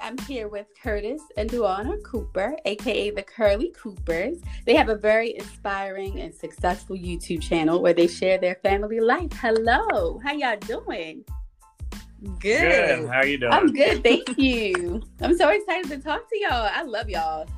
[0.00, 4.38] I'm here with Curtis and Dewana Cooper, aka the Curly Coopers.
[4.64, 9.30] They have a very inspiring and successful YouTube channel where they share their family life.
[9.34, 11.24] Hello, how y'all doing?
[12.38, 13.08] Good.
[13.08, 13.52] How are you doing?
[13.52, 15.02] I'm good, thank you.
[15.20, 16.68] I'm so excited to talk to y'all.
[16.72, 17.46] I love y'all.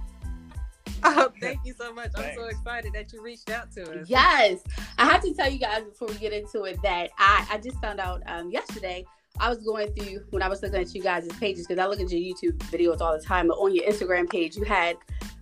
[1.05, 2.13] Oh, thank you so much.
[2.15, 4.09] I'm so excited that you reached out to us.
[4.09, 4.61] Yes,
[4.99, 7.81] I have to tell you guys before we get into it that I, I just
[7.81, 9.05] found out um, yesterday.
[9.41, 12.01] I was going through when I was looking at you guys' pages because I look
[12.01, 13.49] at your YouTube videos all the time.
[13.49, 14.97] But on your Instagram page, you had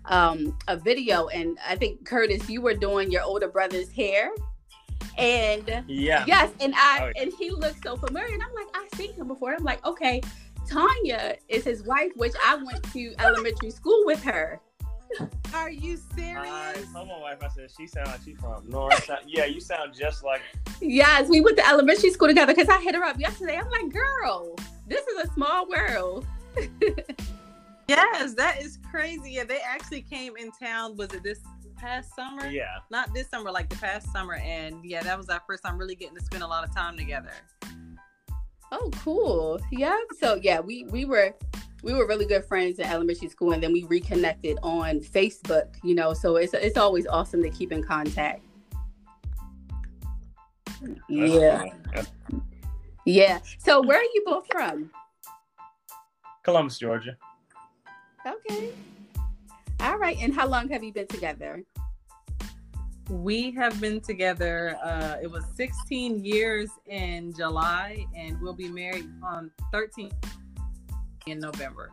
[0.06, 4.30] um, a video, and I think Curtis, you were doing your older brother's hair,
[5.18, 6.24] and Yeah.
[6.26, 7.20] yes, and I Oh.
[7.20, 9.54] and he looked so familiar, and I'm like, I've seen him before.
[9.54, 10.22] I'm like, okay,
[10.68, 14.60] Tanya is his wife, which I went to elementary school with her.
[15.54, 16.92] Are you I serious?
[16.92, 19.04] told my wife, I said, she sounds like she's from North.
[19.04, 20.42] Side." yeah, you sound just like.
[20.80, 23.56] Yes, we went to elementary school together because I hit her up yesterday.
[23.56, 26.26] I'm like, girl, this is a small world.
[27.88, 29.32] yes, that is crazy.
[29.32, 30.96] Yeah, they actually came in town.
[30.96, 31.40] Was it this
[31.76, 32.46] past summer?
[32.46, 32.78] Yeah.
[32.90, 34.34] Not this summer, like the past summer.
[34.34, 36.96] And yeah, that was our first time really getting to spend a lot of time
[36.96, 37.32] together.
[38.72, 39.60] Oh, cool.
[39.72, 39.98] Yeah.
[40.18, 41.34] So yeah, we we were
[41.82, 45.74] we were really good friends in elementary school, and then we reconnected on Facebook.
[45.82, 48.42] You know, so it's it's always awesome to keep in contact.
[51.08, 51.64] Yeah.
[53.04, 53.40] Yeah.
[53.58, 54.90] So where are you both from?
[56.42, 57.16] Columbus, Georgia.
[58.26, 58.70] Okay.
[59.80, 60.16] All right.
[60.20, 61.64] And how long have you been together?
[63.10, 64.76] We have been together.
[64.82, 70.10] Uh, it was 16 years in July, and we'll be married on 13
[71.26, 71.90] in November.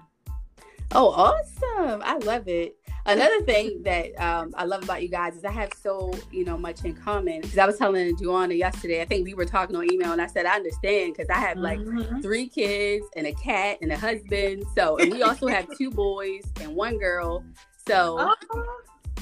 [0.94, 2.02] Oh, awesome.
[2.06, 2.78] I love it.
[3.08, 6.58] Another thing that um, I love about you guys is I have so, you know,
[6.58, 7.42] much in common.
[7.42, 10.28] Because I was telling Joanna yesterday, I think we were talking on email, and I
[10.28, 12.22] said, I understand because I have like Mhm.
[12.22, 14.64] three kids and a cat and a husband.
[14.76, 17.44] So, and we also have two boys and one girl.
[17.88, 18.18] So,
[18.54, 18.66] Oh,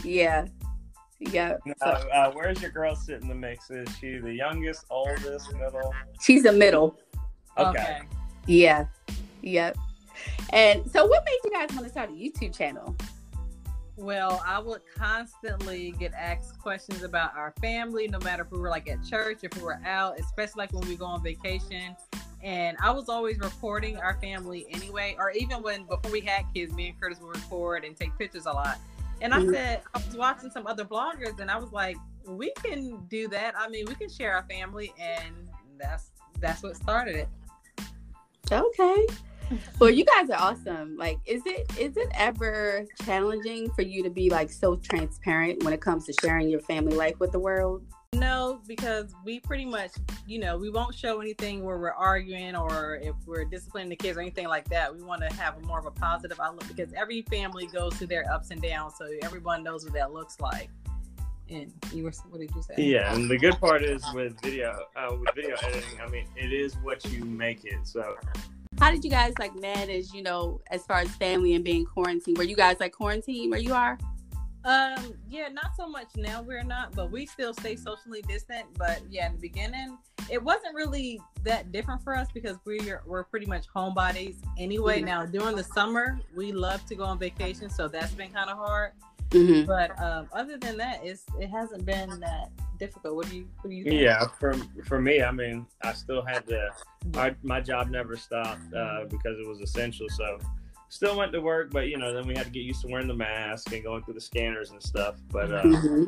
[0.04, 0.46] yeah.
[1.20, 1.58] Yeah.
[1.82, 3.70] Uh, So uh, where's your girl sit in the mix?
[3.70, 5.94] Is she the youngest, oldest, middle?
[6.22, 6.98] she's the middle.
[7.58, 8.02] Okay.
[8.48, 8.86] Yeah.
[9.42, 9.78] Yep.
[10.52, 12.96] And so, what made you guys want to start a YouTube channel?
[13.98, 18.70] Well, I would constantly get asked questions about our family, no matter if we were
[18.70, 21.96] like at church, if we were out, especially like when we go on vacation.
[22.44, 26.74] And I was always recording our family anyway, or even when before we had kids,
[26.74, 28.80] me and Curtis would record and take pictures a lot.
[29.22, 29.52] And I Mhm.
[29.52, 33.56] said, I was watching some other bloggers, and I was like, we can do that.
[33.58, 37.30] I mean, we can share our family, and that's that's what started it.
[38.52, 39.08] Okay.
[39.80, 40.98] Well, you guys are awesome.
[40.98, 45.74] Like, is it is it ever challenging for you to be like so transparent when
[45.74, 47.84] it comes to sharing your family life with the world?
[48.20, 49.92] No, because we pretty much,
[50.26, 54.18] you know, we won't show anything where we're arguing or if we're disciplining the kids
[54.18, 54.94] or anything like that.
[54.96, 58.32] We want to have more of a positive outlook because every family goes through their
[58.32, 60.70] ups and downs, so everyone knows what that looks like.
[61.50, 62.76] And you were, what did you say?
[62.78, 66.02] Yeah, and the good part is with video, uh, with video editing.
[66.02, 67.86] I mean, it is what you make it.
[67.86, 68.16] So
[68.80, 72.38] How did you guys like manage, you know, as far as family and being quarantined?
[72.38, 73.98] Were you guys like quarantined where you are?
[74.66, 76.42] Um, yeah, not so much now.
[76.42, 78.66] We're not, but we still stay socially distant.
[78.78, 79.98] But yeah, in the beginning,
[80.30, 85.02] it wasn't really that different for us because we're we're pretty much homebodies anyway.
[85.02, 88.58] Now during the summer, we love to go on vacation, so that's been kind of
[88.58, 88.94] hard.
[89.30, 89.66] Mm-hmm.
[89.68, 93.16] But um, other than that, it's it hasn't been that difficult.
[93.16, 94.02] What do you what do you think?
[94.02, 96.70] yeah, for for me, I mean, I still had to.
[97.14, 100.08] My my job never stopped uh, because it was essential.
[100.10, 100.40] So
[100.90, 103.08] still went to work, but you know, then we had to get used to wearing
[103.08, 105.16] the mask and going through the scanners and stuff.
[105.32, 106.04] But uh, Mm-hmm.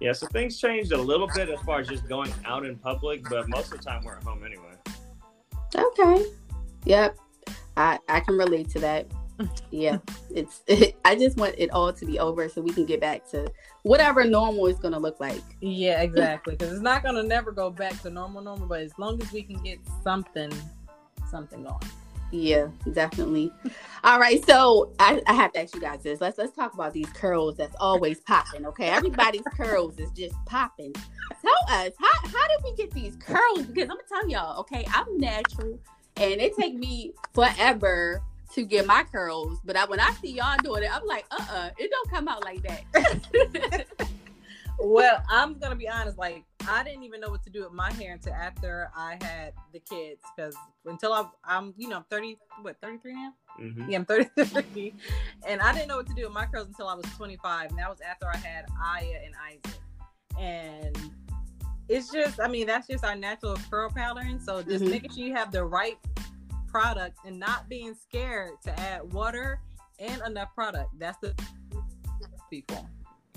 [0.00, 3.22] yeah, so things changed a little bit as far as just going out in public,
[3.28, 4.74] but most of the time we're at home anyway.
[5.74, 6.24] Okay.
[6.84, 7.16] Yep.
[7.76, 9.06] I I can relate to that.
[9.70, 9.98] Yeah.
[10.34, 10.62] It's
[11.04, 13.52] I just want it all to be over so we can get back to
[13.82, 15.42] whatever normal is going to look like.
[15.60, 16.54] Yeah, exactly.
[16.56, 18.66] Because it's not gonna never go back to normal, normal.
[18.66, 20.50] But as long as we can get something,
[21.30, 21.76] something going.
[22.32, 23.52] Yeah, definitely.
[24.02, 26.20] All right, so I, I have to ask you guys this.
[26.20, 28.64] Let's let's talk about these curls that's always popping.
[28.66, 30.94] Okay, everybody's curls is just popping.
[31.42, 33.66] Tell us how how did we get these curls?
[33.66, 34.60] Because I'm gonna tell y'all.
[34.60, 35.78] Okay, I'm natural,
[36.16, 38.22] and it take me forever
[38.54, 39.58] to get my curls.
[39.62, 42.28] But I, when I see y'all doing it, I'm like, uh, uh it don't come
[42.28, 43.86] out like that.
[44.78, 46.16] well, I'm gonna be honest.
[46.16, 49.52] Like, I didn't even know what to do with my hair until after I had
[49.72, 50.20] the kids.
[50.36, 50.54] Because
[50.86, 53.32] until I, I'm, you know, I'm 30, what, 33 now?
[53.60, 53.88] Mhm.
[53.88, 54.94] Yeah, I'm 33,
[55.46, 57.78] and I didn't know what to do with my curls until I was 25, and
[57.78, 59.80] that was after I had Aya and Isaac.
[60.38, 60.96] And
[61.88, 64.40] it's just, I mean, that's just our natural curl pattern.
[64.40, 64.90] So just Mhm.
[64.90, 65.98] making sure you have the right
[66.68, 69.60] product and not being scared to add water
[69.98, 70.98] and enough product.
[70.98, 71.34] That's the
[72.48, 72.88] people.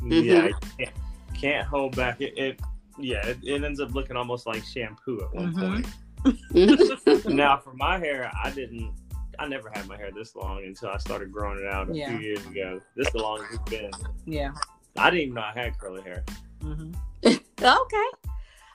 [0.01, 0.93] Yeah, you can't,
[1.33, 2.21] can't hold back.
[2.21, 2.59] It, it
[2.97, 5.83] yeah, it, it ends up looking almost like shampoo at one Mhm.
[5.83, 7.25] point.
[7.25, 8.91] now, for my hair, I didn't.
[9.37, 12.17] I never had my hair this long until I started growing it out a Yeah.
[12.17, 12.79] few years ago.
[12.95, 13.91] This is the longest it's been.
[14.25, 14.51] Yeah.
[14.97, 16.23] I didn't even know I had curly hair.
[16.61, 16.91] hmm
[17.25, 18.09] okay.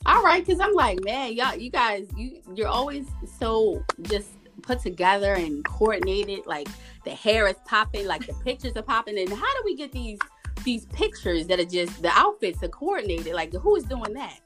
[0.06, 3.06] All right, because I'm like, man, y'all, you guys, you you're always
[3.38, 4.28] so just
[4.62, 6.46] put together and coordinated.
[6.46, 6.69] Like
[7.05, 9.19] the hair is popping, like the pictures are popping.
[9.19, 10.19] And how do we get these
[10.64, 13.34] these pictures that are just the outfits are coordinated?
[13.34, 14.38] Like who is doing that?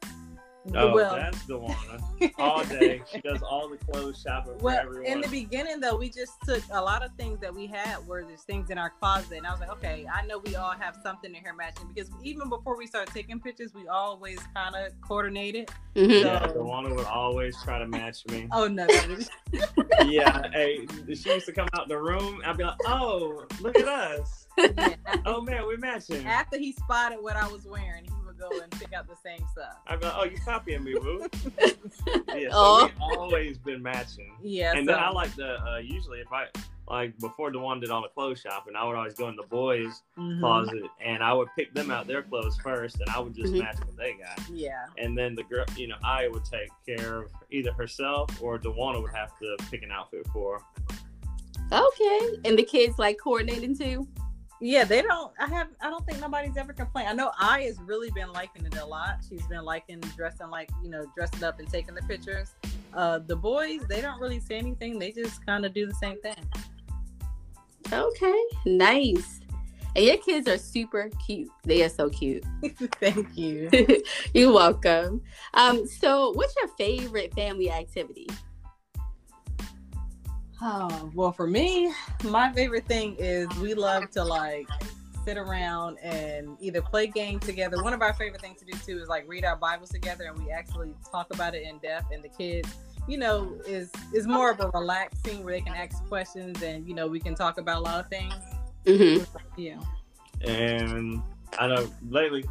[0.75, 2.33] Oh, well, that's Dewana.
[2.39, 3.03] All day.
[3.13, 5.05] She does all the clothes shopping for Well, everyone.
[5.05, 8.23] in the beginning though, we just took a lot of things that we had were
[8.23, 10.97] just things in our closet, and I was like, okay, I know we all have
[11.03, 14.99] something in here matching because even before we started taking pictures, we always kind of
[15.03, 15.69] coordinated.
[15.97, 16.25] Mhm.
[16.25, 18.49] yeah, So- Dewana would always try to match me.
[18.53, 18.87] Oh no,
[20.07, 22.41] yeah, hey, she used to come out the room.
[22.45, 24.44] I'd be like, "Oh, look at us!
[24.59, 24.95] Yeah.
[25.27, 28.71] Oh man, we're matching." After he spotted what I was wearing, he would go and
[28.73, 29.77] pick out the same stuff.
[29.87, 31.27] I'd be like, "Oh, you copying me, boo?"
[32.35, 32.87] Yeah, so Oh.
[32.87, 34.33] we always been matching.
[34.43, 36.47] Yeah, and so, then I like to uh, usually if I
[36.89, 40.03] like before Dewan did all the clothes shopping, I would always go in the boys'
[40.19, 40.41] Mhm.
[40.41, 43.61] closet and I would pick them out their clothes first, and I would just Mhm.
[43.61, 44.39] match what they got.
[44.51, 48.59] Yeah, And then the girl, you know, I would take care of either herself or
[48.59, 50.65] Dewana would have to pick an outfit for her.
[51.73, 54.07] Okay, and the kids like coordinating too.
[54.65, 54.85] Yeah.
[54.85, 55.33] They don't.
[55.39, 55.69] I have.
[55.81, 57.09] I don't think nobody's ever complained.
[57.09, 59.19] I know I has really been liking it a lot.
[59.29, 62.55] She's been liking dressing like you know dressing up and taking the pictures.
[62.93, 64.99] Uh, the boys, they don't really say anything.
[64.99, 66.37] They just kind of do the same thing.
[67.93, 69.41] Okay, nice.
[69.97, 71.51] And your kids are super cute.
[71.63, 72.45] They are so cute.
[73.01, 73.71] Thank you.
[74.33, 75.23] You're welcome.
[75.55, 78.29] Um, so what's your favorite family activity?
[80.61, 81.93] Oh, well, for me,
[82.25, 84.69] my favorite thing is we love to like
[85.25, 87.83] sit around and either play games together.
[87.83, 90.39] One of our favorite things to do too is like read our Bibles together and
[90.39, 92.11] we actually talk about it in depth.
[92.13, 92.69] And the kids,
[93.09, 96.95] you know, is is more of a relaxing where they can ask questions and you
[96.95, 98.35] know we can talk about a lot of things.
[98.87, 99.25] hmm
[99.57, 99.81] Yeah.
[100.43, 101.23] And
[101.59, 102.45] I know lately,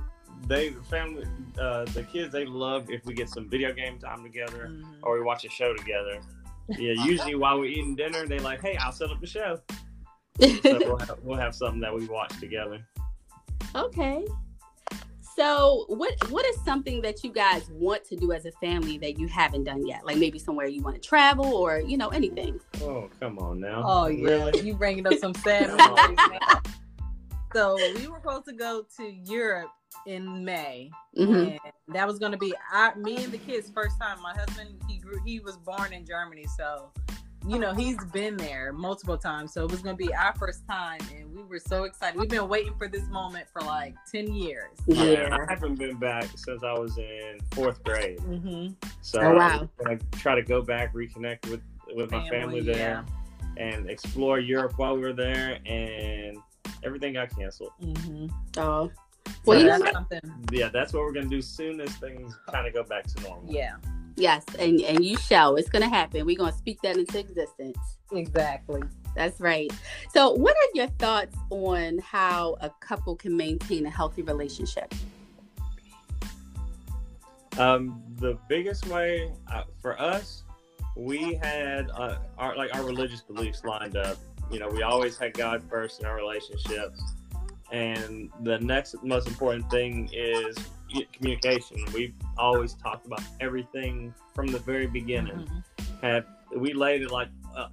[0.48, 1.28] they family,
[1.60, 4.98] uh, the kids, they love if we get some video game time together Mhm.
[5.04, 6.22] or we watch a show together.
[6.69, 9.60] Yeah, usually while we're eating dinner, they like, "Hey, I'll set up the show."
[10.42, 12.80] So we'll have, we'll have something that we watch together.
[13.75, 14.25] okay.
[15.36, 19.18] So what what is something that you guys want to do as a family that
[19.19, 20.06] you haven't done yet?
[20.06, 22.59] Like maybe somewhere you want to travel or you know anything.
[22.81, 23.81] Oh, come on now.
[23.83, 24.61] Oh yeah, Really?
[24.61, 26.19] you bringing up some sad memories.
[27.54, 29.69] So we were supposed to go to Europe
[30.06, 31.59] in May, hmm and
[31.90, 34.21] that was going to be our, me and the kids' first time.
[34.21, 36.92] My husband, he grew, he was born in Germany, so
[37.47, 39.54] you know he's been there multiple times.
[39.54, 42.19] So it was going to be our first time, and we were so excited.
[42.19, 44.71] We've been waiting for this moment for like ten years.
[44.88, 45.38] Yeah, Yeah.
[45.40, 48.19] I haven't been back since I was in fourth grade.
[48.19, 48.73] Mm-hmm.
[49.02, 49.59] So Oh, wow.
[49.62, 51.62] I'm gonna try to go back, reconnect with
[51.95, 53.04] with my family there,
[53.57, 56.38] and explore Europe while we were there, and
[56.83, 57.71] everything got canceled.
[57.81, 58.28] Mm-hmm.
[58.59, 58.90] Oh,
[59.25, 60.21] So well, you know that's something.
[60.51, 63.44] Yeah, that's what we're gonna do soon as things kind of go back to normal.
[63.51, 63.75] Yeah,
[64.15, 65.56] Yes, and and you shall.
[65.56, 66.25] It's gonna happen.
[66.25, 67.77] We're gonna speak that into existence.
[68.11, 68.83] exactly.
[69.15, 69.71] That's right.
[70.13, 74.94] So, what are your thoughts on how a couple can maintain a healthy relationship?
[77.57, 80.44] Um, the biggest way uh, for us,
[80.95, 84.18] we had uh, our like our religious beliefs lined up.
[84.51, 87.01] You know, we always had God first in our relationships,
[87.73, 90.56] and the next most important thing is
[91.11, 91.77] communication.
[91.92, 95.47] We've always talked about everything from the very beginning.
[95.80, 96.01] Mhm.
[96.01, 96.25] Had
[96.56, 97.69] we laid it like uh,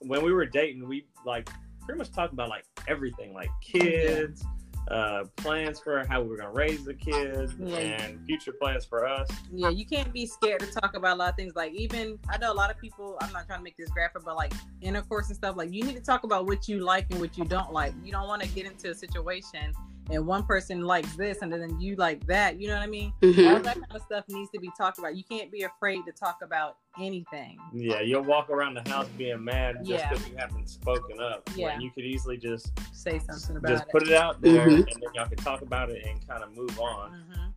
[0.00, 4.44] when we were dating, we like pretty much talked about like everything, like kids,
[4.90, 7.76] uh, plans for how we're gonna raise the kids Yeah.
[7.76, 9.28] and future plans for us.
[9.52, 11.54] Yeah, you can't be scared to talk about a lot of things.
[11.54, 13.16] Like even I know a lot of people.
[13.20, 15.56] I'm not trying to make this graphic, but like intercourse and stuff.
[15.56, 17.94] Like you need to talk about what you like and what you don't like.
[18.04, 19.72] You don't want to get into a situation
[20.10, 22.60] and one person likes this and then you like that.
[22.60, 23.12] You know what I mean?
[23.22, 23.52] Mhm.
[23.54, 25.16] All that kind of stuff needs to be talked about.
[25.16, 27.58] You can't be afraid to talk about anything.
[27.72, 30.08] Yeah, you'll walk around the house being mad just Yeah.
[30.10, 31.48] because you haven't spoken up.
[31.54, 31.68] Yeah.
[31.68, 33.86] When you could easily just Say something about just it.
[33.86, 34.74] Just put it out there, Mhm.
[34.76, 37.12] and then y'all can talk about it and kind of move on.
[37.12, 37.49] Mhm.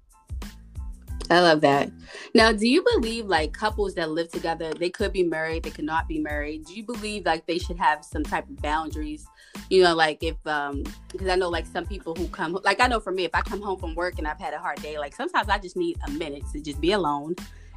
[1.30, 1.89] I love that.
[2.36, 5.86] Now, do you believe like couples that live together, they could be married, they could
[5.86, 6.65] not be married?
[6.65, 9.25] Do you believe like they should have some type of boundaries?
[9.70, 12.88] You know, like if um because I know like some people who come like I
[12.88, 14.98] know for me, if I come home from work and I've had a hard day,
[15.00, 17.36] like sometimes I just need a minute to just be alone.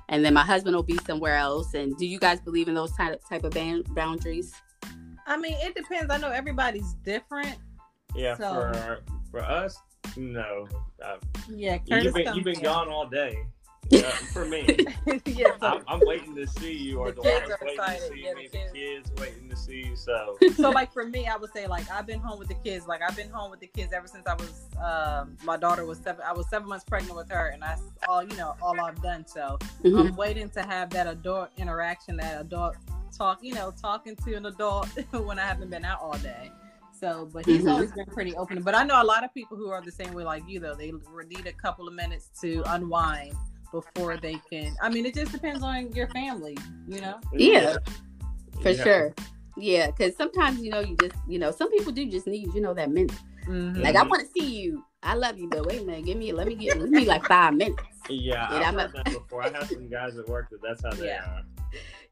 [0.08, 1.74] And then my husband will be somewhere else.
[1.74, 4.52] And do you guys believe in those type of type of ban- boundaries?
[5.26, 6.12] I mean, it depends.
[6.12, 7.56] I know everybody's different.
[8.14, 9.76] Yeah, So- for for us,
[10.16, 10.68] no.
[11.04, 11.16] Uh,
[11.48, 13.44] Yeah, Curtis you've been you've been gone all day.
[13.94, 14.66] Uh, for me,
[15.26, 18.00] yeah, I'm, I'm waiting to see you, or The the, kids are waiting excited.
[18.00, 18.48] to see Yeah, me.
[18.50, 19.94] the The kids waiting to see you.
[19.94, 22.88] So so like for me, I would say like I've been home with the kids.
[22.88, 25.98] Like I've been home with the kids ever since I was um my daughter was
[25.98, 26.24] seven.
[26.26, 29.24] I was seven months pregnant with her, and that's all you know all I've done.
[29.24, 30.00] So Mhm.
[30.10, 32.74] I'm waiting to have that adult interaction, that adult
[33.16, 33.38] talk.
[33.40, 36.50] You know, talking to an adult when I haven't been out all day.
[36.98, 37.72] So, but he's Mhm.
[37.72, 38.62] always been pretty open.
[38.62, 40.74] But I know a lot of people who are the same way like you, though.
[40.74, 40.92] They
[41.28, 43.34] need a couple of minutes to unwind
[43.72, 44.74] before they can.
[44.80, 46.56] I mean, it just depends on your family,
[46.88, 47.18] you know.
[47.32, 47.76] Yeah.
[48.62, 48.84] For Yeah.
[48.84, 49.14] sure.
[49.58, 52.60] Yeah, because sometimes you know you just you know some people do just need you
[52.60, 53.16] know that minute.
[53.46, 53.82] Mhm.
[53.82, 54.84] Like I want to see you.
[55.02, 57.24] I love you, but wait a minute, give me let me get let me like
[57.24, 57.82] five minutes.
[58.08, 59.42] Yeah, Yeah, I've I'm a- that before.
[59.42, 61.24] I have some guys at work that that's how they Yeah.
[61.24, 61.42] are.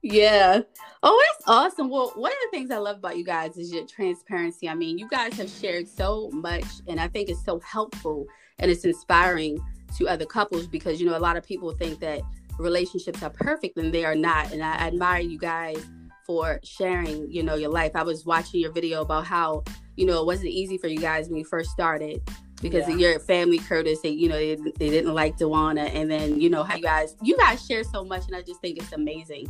[0.04, 0.60] Yeah.
[1.02, 1.88] Oh, that's awesome.
[1.88, 4.68] Well, one of the things I love about you guys is your transparency.
[4.68, 8.26] I mean, you guys have shared so much, and I think it's so helpful
[8.58, 9.58] and it's inspiring
[9.96, 12.20] to other couples because you know a lot of people think that
[12.58, 14.52] relationships are perfect and they are not.
[14.52, 15.82] And I admire you guys
[16.26, 17.92] for sharing, you know, your life.
[17.94, 19.64] I was watching your video about how
[19.96, 22.20] you know it wasn't easy for you guys when you first started
[22.60, 24.00] because of your family, Curtis.
[24.02, 27.16] They, you know, they, they didn't like Dewana, and then you know how you guys
[27.22, 29.48] you guys share so much, and I just think it's amazing.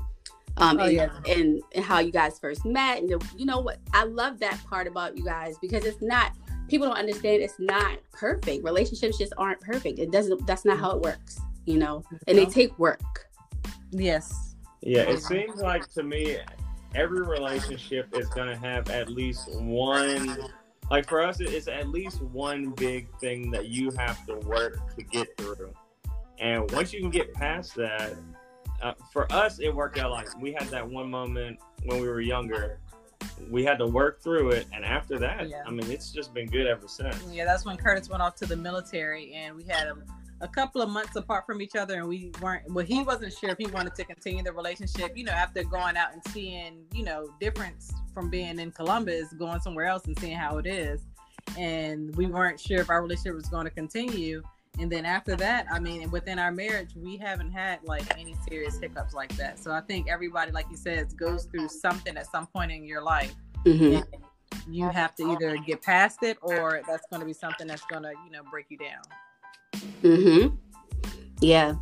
[0.56, 1.10] Um, Oh, and, yeah.
[1.28, 4.62] and, and how you guys first met, and the, you know what I love that
[4.68, 6.32] part about you guys because it's not
[6.68, 8.64] people don't understand it's not perfect.
[8.64, 9.98] Relationships just aren't perfect.
[9.98, 10.46] It doesn't.
[10.46, 11.40] That's not how it works.
[11.66, 13.26] You know, and they take work.
[13.90, 14.54] Yes.
[14.82, 16.36] Yeah, it seems like to me,
[16.94, 20.36] every relationship is gonna have at least one.
[20.90, 25.02] Like for us, it's at least one big thing that you have to work to
[25.02, 25.72] get through.
[26.38, 28.14] And once you can get past that,
[28.82, 32.20] uh, for us, it worked out like we had that one moment when we were
[32.20, 32.78] younger.
[33.50, 35.62] We had to work through it, and after that, Yeah.
[35.66, 37.16] I mean, it's just been good ever since.
[37.30, 39.96] Yeah, that's when Curtis went off to the military, and we had a,
[40.40, 42.70] a couple of months apart from each other, and we weren't.
[42.72, 45.16] Well, he wasn't sure if he wanted to continue the relationship.
[45.16, 49.60] You know, after going out and seeing, you know, difference from being in Columbus, going
[49.60, 51.00] somewhere else and seeing how it is,
[51.58, 54.42] and we weren't sure if our relationship was going to continue.
[54.78, 58.78] And then after that, I mean, within our marriage, we haven't had like any serious
[58.78, 59.58] hiccups like that.
[59.58, 63.02] So I think everybody, like you said, goes through something at some point in your
[63.02, 64.04] life Mhm.
[64.68, 68.02] you have to either get past it or that's going to be something that's going
[68.02, 69.02] to you know break you down
[70.02, 70.54] Mm-hmm.
[71.40, 71.74] Yeah.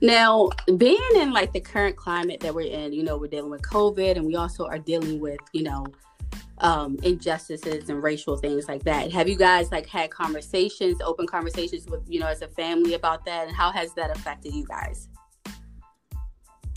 [0.00, 3.62] Now, being in like the current climate that we're in, you know, we're dealing with
[3.62, 5.86] COVID and we also are dealing with, you know,
[6.60, 9.12] um, injustices and racial things like that.
[9.12, 13.24] Have you guys like had conversations, open conversations with, you know, as a family about
[13.24, 13.48] that?
[13.48, 15.08] And how has that affected you guys?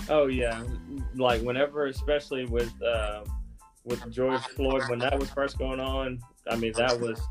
[0.09, 0.61] Oh yeah,
[1.15, 3.23] like whenever, especially with uh,
[3.85, 6.19] with George Floyd, when that was first going on.
[6.49, 7.21] I mean, that was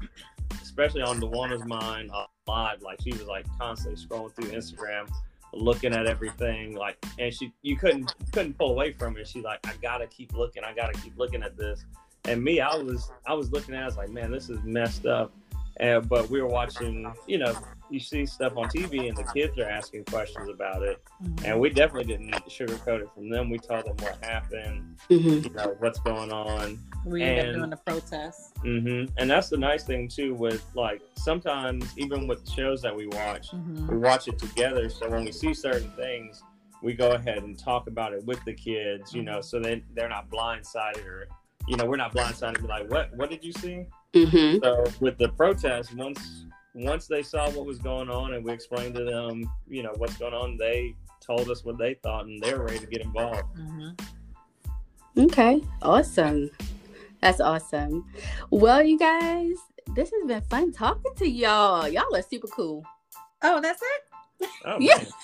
[0.62, 2.82] especially on Dewana's mind a lot.
[2.82, 5.06] Like she was like constantly scrolling through Instagram,
[5.52, 6.74] looking at everything.
[6.74, 9.28] Like, and she you couldn't couldn't pull away from it.
[9.28, 10.64] She like, I gotta keep looking.
[10.64, 11.84] I gotta keep looking at this.
[12.28, 13.80] And me, I was I was looking at.
[13.80, 15.32] it, I was like, man, this is messed up.
[15.78, 17.12] And but we were watching.
[17.26, 17.54] You know,
[17.90, 21.02] you see stuff on TV, and the kids are asking questions about it.
[21.44, 23.50] And we definitely didn't sugarcoat it from them.
[23.50, 25.44] We told them what happened, Mm-hmm.
[25.46, 26.78] you know, what's going on.
[27.04, 30.34] we ended up doing the protests hmm And that's the nice thing too.
[30.34, 33.88] With like sometimes even with shows that we watch, Mhm.
[33.90, 34.88] we watch it together.
[34.88, 36.42] So when we see certain things,
[36.82, 39.12] we go ahead and talk about it with the kids.
[39.12, 41.26] You know, so they they're not blindsided or
[41.68, 42.54] you know we're not blindsided.
[42.58, 43.86] and be Like what what did you see?
[44.14, 44.58] Mm-hmm.
[44.62, 48.94] So with the protest, once once they saw what was going on and we explained
[48.94, 52.52] to them, you know, what's going on, they told us what they thought and they
[52.54, 53.42] were ready to get involved.
[53.58, 53.98] Mhm.
[55.18, 56.50] Okay, awesome.
[57.20, 58.06] That's awesome.
[58.50, 59.54] Well, you guys,
[59.94, 61.86] this has been fun talking to y'all.
[61.86, 62.84] Y'all are super cool.
[63.42, 64.48] Oh, that's it.
[64.64, 64.96] Oh, Yeah.
[64.98, 65.06] man.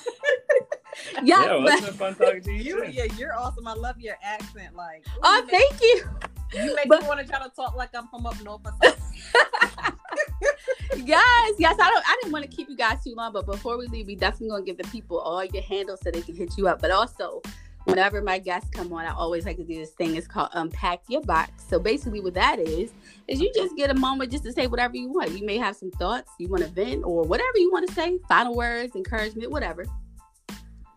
[1.22, 2.84] Yes, yeah, well, but- it's been fun talking to you.
[2.84, 3.68] you yeah, you're awesome.
[3.68, 4.74] I love your accent.
[4.74, 6.10] Like, oh, you make, thank you.
[6.54, 8.72] You make but- me want to try to talk like I'm from up north or
[8.82, 9.04] something.
[11.04, 11.76] yes, yes.
[11.78, 12.04] I don't.
[12.06, 14.48] I didn't want to keep you guys too long, but before we leave, we definitely
[14.48, 16.80] gonna give the people all your handles so they can hit you up.
[16.80, 17.42] But also,
[17.84, 20.16] whenever my guests come on, I always like to do this thing.
[20.16, 21.64] It's called unpack your box.
[21.68, 22.92] So basically, what that is
[23.26, 25.32] is you just get a moment just to say whatever you want.
[25.32, 28.18] You may have some thoughts, you want to vent, or whatever you want to say.
[28.28, 29.84] Final words, encouragement, whatever.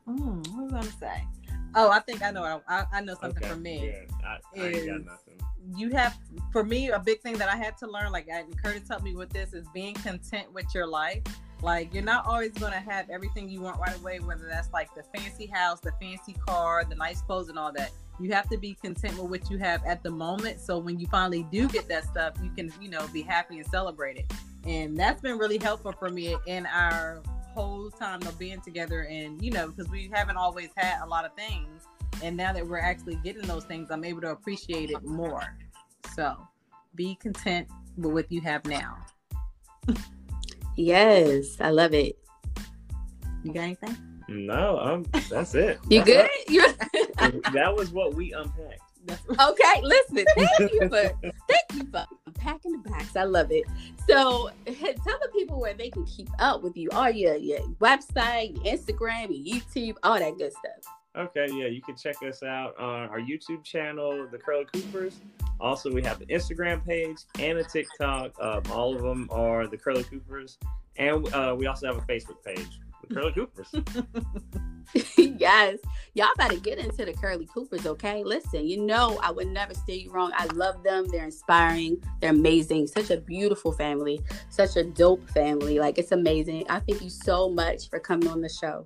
[0.07, 1.27] Mm, what was I gonna say?
[1.75, 2.61] Oh, I think I know.
[2.67, 3.87] I, I know something Okay, for me.
[3.87, 5.37] Yeah, I, I ain't got is- nothing.
[5.75, 6.17] You have,
[6.51, 8.11] for me, a big thing that I had to learn.
[8.11, 11.21] Like, I, Curtis helped me with this is being content with your life.
[11.61, 14.19] Like, you're not always gonna have everything you want right away.
[14.19, 17.91] Whether that's like the fancy house, the fancy car, the nice clothes, and all that.
[18.19, 20.59] You have to be content with what you have at the moment.
[20.59, 23.67] So when you finally do get that stuff, you can, you know, be happy and
[23.67, 24.33] celebrate it.
[24.65, 27.21] And that's been really helpful for me in our
[27.53, 29.01] whole time of being together.
[29.01, 31.83] And you know, because we haven't always had a lot of things,
[32.23, 35.57] and now that we're actually getting those things, I'm able to appreciate it more.
[36.15, 36.35] So
[36.95, 37.67] be content
[37.97, 38.97] with what you have now.
[40.75, 42.17] Yes, I love it.
[43.43, 43.97] You got anything?
[44.27, 45.79] No, um, that's it.
[45.89, 46.53] You That's good?
[46.53, 47.43] You it.
[47.53, 48.81] That was what we unpacked.
[49.39, 49.81] Okay?
[49.81, 52.05] Listen, thank you for thank you for
[52.41, 53.15] unpacking the box.
[53.15, 53.65] I love it.
[54.07, 58.55] So tell the people where they can keep up with you, all your your website,
[58.55, 60.93] your Instagram, your YouTube, all that good stuff.
[61.13, 65.19] Okay, yeah, you can check us out on our YouTube channel, The Curly Coopers.
[65.59, 68.31] Also, we have an Instagram page and a TikTok.
[68.39, 70.57] Um, all of them are The Curly Coopers.
[70.95, 72.79] And uh, we also have a Facebook page,
[73.13, 73.73] Curly Coopers.
[75.17, 75.77] yes,
[76.13, 78.23] y'all better get into the Curly Coopers, okay?
[78.23, 80.31] Listen, you know I would never steer you wrong.
[80.35, 81.07] I love them.
[81.09, 82.01] They're inspiring.
[82.19, 82.87] They're amazing.
[82.87, 84.21] Such a beautiful family.
[84.49, 85.79] Such a dope family.
[85.79, 86.65] Like it's amazing.
[86.69, 88.85] I thank you so much for coming on the show.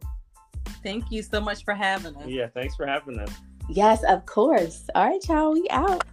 [0.84, 2.28] Thank you so much for having us.
[2.28, 3.30] yeah, thanks for having us.
[3.70, 4.88] Yes, of course.
[4.94, 5.54] All right, y'all.
[5.54, 6.04] We out.